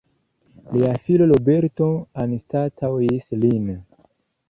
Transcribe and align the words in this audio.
Lia 0.75 0.93
filo 1.09 1.27
Roberto 1.33 1.91
anstataŭis 2.25 3.33
lin. 3.47 3.73